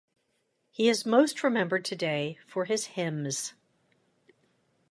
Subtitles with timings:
[0.71, 3.53] He is most remembered today for his hymns.